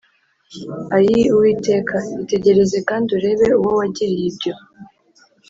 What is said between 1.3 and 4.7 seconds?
Uwiteka, Itegereze kandi urebe uwo wagiriye ibyo!